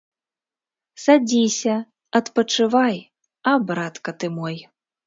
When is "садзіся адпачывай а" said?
1.03-3.59